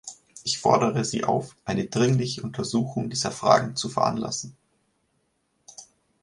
Ich 0.43 0.57
fordere 0.57 1.05
Sie 1.05 1.25
auf, 1.25 1.55
eine 1.63 1.85
dringliche 1.85 2.41
Untersuchung 2.41 3.11
dieser 3.11 3.29
Fragen 3.29 3.75
zu 3.75 3.87
veranlassen. 3.87 4.57